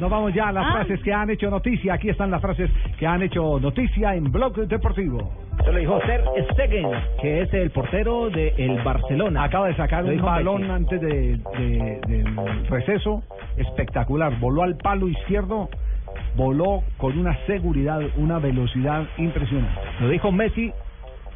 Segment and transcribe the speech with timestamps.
[0.00, 1.94] Nos vamos ya a las frases que han hecho noticia.
[1.94, 5.30] Aquí están las frases que han hecho noticia en Blog Deportivo.
[5.62, 6.88] Se lo dijo Ter Stegen,
[7.20, 9.44] que es el portero del Barcelona.
[9.44, 10.72] Acaba de sacar Lo un balón Messi.
[10.72, 13.22] antes de, de- del receso
[13.58, 14.38] espectacular.
[14.40, 15.68] Voló al palo izquierdo,
[16.34, 19.80] voló con una seguridad, una velocidad impresionante.
[20.00, 20.72] Lo dijo Messi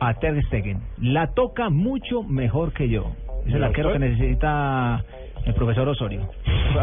[0.00, 0.80] a Ter Stegen.
[1.02, 3.12] La toca mucho mejor que yo.
[3.46, 5.04] Es el arquero que necesita
[5.44, 6.22] el profesor Osorio.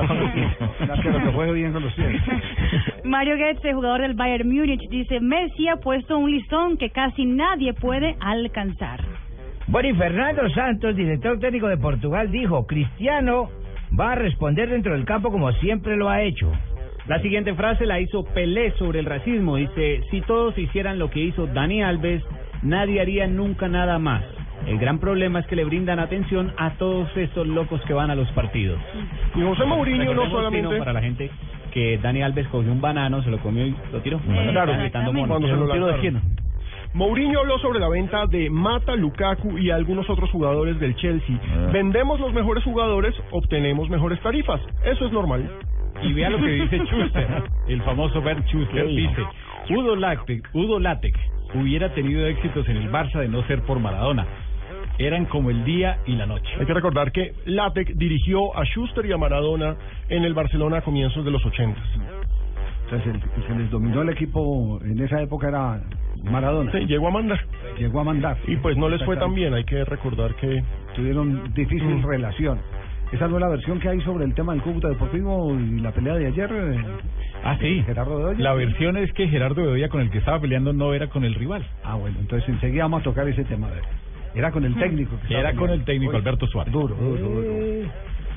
[0.01, 2.21] Un arquero que juegue bien con los pies.
[3.03, 7.73] Mario Götze, jugador del Bayern Múnich, dice, Messi ha puesto un listón que casi nadie
[7.73, 9.01] puede alcanzar.
[9.67, 13.49] Bueno, y Fernando Santos, director técnico de Portugal, dijo, Cristiano
[13.97, 16.51] va a responder dentro del campo como siempre lo ha hecho.
[17.07, 19.57] La siguiente frase la hizo Pelé sobre el racismo.
[19.57, 22.23] Dice, si todos hicieran lo que hizo Dani Alves,
[22.61, 24.23] nadie haría nunca nada más.
[24.67, 28.15] El gran problema es que le brindan atención a todos estos locos que van a
[28.15, 28.79] los partidos.
[29.35, 30.77] Y José Mourinho no solamente...
[30.77, 31.29] Para la gente
[31.71, 34.19] que Dani Alves cogió un banano, se lo comió y lo tiró.
[34.19, 35.27] Claro, Están gritando mono.
[35.27, 36.21] cuando se lo ¿Tiro de lanzaron.
[36.21, 36.43] quién?
[36.93, 41.35] Mourinho habló sobre la venta de Mata, Lukaku y algunos otros jugadores del Chelsea.
[41.71, 44.61] Vendemos los mejores jugadores, obtenemos mejores tarifas.
[44.85, 45.49] Eso es normal.
[46.03, 47.27] Y vea lo que dice Schuster,
[47.67, 48.85] el famoso Bert Schuster.
[48.87, 49.23] Dice,
[49.71, 51.17] Udo Lattek, Udo Lattek
[51.55, 54.25] hubiera tenido éxitos en el Barça de no ser por Maradona.
[54.99, 56.47] Eran como el día y la noche.
[56.59, 59.75] Hay que recordar que Latek dirigió a Schuster y a Maradona
[60.09, 61.79] en el Barcelona a comienzos de los 80.
[62.85, 65.81] Entonces, el, que les dominó el equipo en esa época era
[66.23, 66.71] Maradona.
[66.71, 67.39] Sí, llegó a mandar.
[67.79, 68.37] Llegó a mandar.
[68.47, 69.53] Y pues no les fue tan bien.
[69.53, 70.63] Hay que recordar que
[70.95, 72.05] Tuvieron difícil Mm.
[72.05, 72.59] relación.
[73.11, 75.91] Esa no es la versión que hay sobre el tema del Cúcuta Deportivo y la
[75.91, 76.49] pelea de ayer.
[76.51, 76.83] eh,
[77.43, 77.81] Ah, sí.
[77.83, 78.39] Gerardo Bedoya.
[78.39, 81.33] La versión es que Gerardo Bedoya con el que estaba peleando no era con el
[81.33, 81.65] rival.
[81.83, 83.67] Ah, bueno, entonces enseguida vamos a tocar ese tema.
[83.67, 83.81] a ver.
[84.35, 85.15] Era con el técnico.
[85.27, 86.73] que Era con el técnico Alberto Suárez.
[86.73, 87.89] Duro, duro, duro.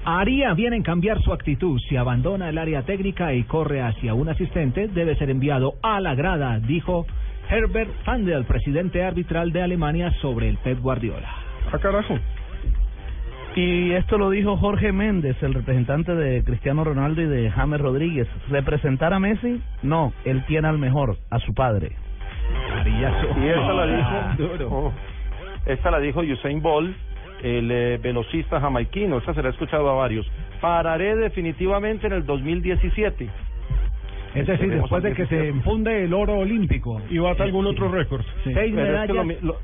[0.05, 1.81] Haría bien en cambiar su actitud.
[1.89, 6.15] Si abandona el área técnica y corre hacia un asistente, debe ser enviado a la
[6.15, 7.07] grada, dijo
[7.51, 11.29] Herbert Fandel, presidente arbitral de Alemania, sobre el Pep Guardiola.
[11.73, 12.17] Ah, carajo.
[13.57, 18.29] Y esto lo dijo Jorge Méndez, el representante de Cristiano Ronaldo y de James Rodríguez.
[18.51, 19.61] ¿Representar a Messi?
[19.83, 21.93] No, él tiene al mejor, a su padre.
[22.87, 23.03] Y
[23.49, 24.69] esta la Ah, dijo, duro.
[24.71, 24.93] oh,
[25.67, 26.97] esta la dijo Usain Bolt,
[27.43, 30.27] el eh, velocista jamaiquino, esta se la he escuchado a varios.
[30.61, 33.29] Pararé definitivamente en el 2017.
[34.35, 37.01] Es decir, después de que se funde el oro olímpico.
[37.11, 38.23] Y bata algún otro récord.
[38.45, 38.53] Sí.
[38.53, 39.59] Seis Pero es que medallas lo, lo-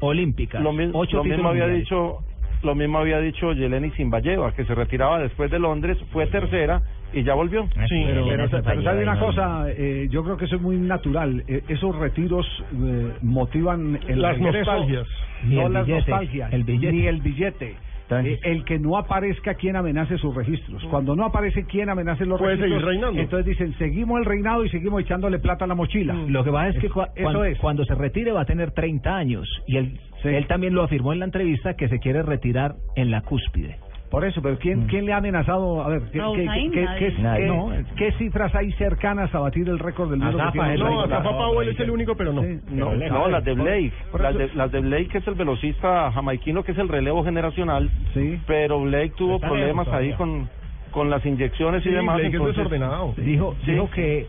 [0.00, 1.78] olímpicas, lo mi- ocho lo mismo había mundiales.
[1.84, 2.18] dicho
[2.62, 6.82] lo mismo había dicho Yeleni Zimbayeva, que se retiraba después de Londres, fue tercera
[7.12, 7.66] y ya volvió.
[7.88, 9.64] Sí, Pero, pero- pero, pero ¿sabe una cosa?
[9.68, 11.42] Eh, yo creo que eso es muy natural.
[11.48, 15.06] Eh, esos retiros eh, motivan el Las regreso, nostalgias.
[15.44, 16.92] No el las billete, nostalgias, el billete.
[16.92, 17.76] ni el billete.
[18.10, 20.82] Eh, el que no aparezca quien amenace sus registros.
[20.84, 23.20] Cuando no aparece quien amenace los Puede registros, seguir reinando.
[23.20, 26.14] entonces dicen, seguimos el reinado y seguimos echándole plata a la mochila.
[26.14, 27.58] Lo que pasa es que cua- Eso cuando, es.
[27.58, 30.28] cuando se retire va a tener 30 años y él, Sí.
[30.28, 33.76] él también lo afirmó en la entrevista que se quiere retirar en la cúspide.
[34.10, 35.82] Por eso, pero ¿quién, ¿quién le ha amenazado?
[35.84, 36.98] A ver, ¿qué, No, qué- Usain, qué- nadie.
[37.14, 37.40] qué- Nadie.
[37.42, 40.38] qué- No, es- qué cifras hay cercanas a batir el récord del mundo?
[40.48, 40.80] es?
[40.80, 41.22] No, está.
[41.22, 42.40] Powell es el único, pero no.
[42.42, 42.58] Sí.
[42.70, 46.10] No, Pero no, las de Blake, las de, las de Blake que es el velocista
[46.10, 48.40] jamaiquino que es el relevo generacional, Sí.
[48.46, 50.48] pero Blake tuvo Está problemas ahí con
[50.90, 52.14] con las inyecciones Sí, y demás.
[52.16, 53.12] Blake es entonces- desordenado.
[53.18, 53.72] Dijo, Sí.
[53.72, 54.26] dijo que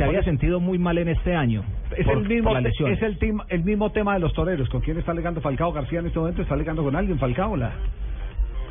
[0.00, 1.62] se había sentido muy mal en este año.
[1.96, 4.68] Es por- el mismo es el, tim- el mismo tema de los toreros.
[4.68, 6.42] ¿Con quién está alegando Falcao García en este momento?
[6.42, 7.56] ¿Está alegando con alguien Falcao?
[7.56, 7.72] La,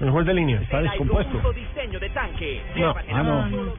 [0.02, 0.62] El juez de línea.
[0.62, 1.54] está descompuesto.
[1.54, 2.62] diseño de tanque.
[2.78, 3.74] No, ah, no.